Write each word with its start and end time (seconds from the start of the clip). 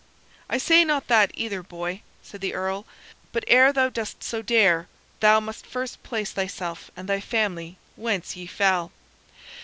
"I 0.49 0.57
say 0.57 0.83
not 0.83 1.07
that 1.09 1.29
either, 1.35 1.61
boy," 1.61 2.01
said 2.23 2.41
the 2.41 2.55
Earl; 2.55 2.87
"but 3.31 3.43
ere 3.45 3.71
thou 3.71 3.89
dost 3.89 4.23
so 4.23 4.41
dare, 4.41 4.87
thou 5.19 5.39
must 5.39 5.63
first 5.67 6.01
place 6.01 6.31
thyself 6.31 6.89
and 6.95 7.07
thy 7.07 7.19
family 7.21 7.77
whence 7.95 8.35
ye 8.35 8.47
fell. 8.47 8.91